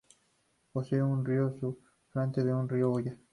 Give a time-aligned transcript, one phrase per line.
[0.73, 3.15] Posee un río, subafluente del río Ulla.